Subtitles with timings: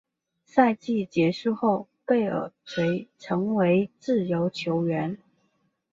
[0.43, 5.19] 赛季结束后贝尔垂成为自由球员。